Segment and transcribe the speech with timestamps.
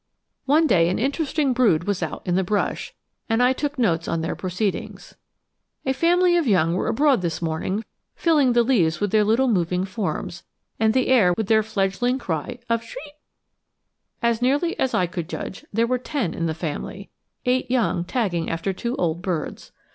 [0.45, 2.95] One day an interesting brood was out in the brush,
[3.29, 5.13] and I took notes on their proceedings:
[5.85, 7.85] "A family of young were abroad this morning
[8.15, 10.43] filling the leaves with their little moving forms,
[10.79, 13.19] and the air with their fledgling cry of schrit.
[14.23, 17.11] As nearly as I could judge, there were ten in the family
[17.45, 19.71] eight young tagging after two old birds.